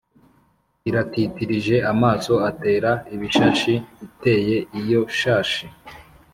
[0.89, 3.73] Iratitirije amaso atera ibishashi
[4.05, 5.65] iteye iyo shashi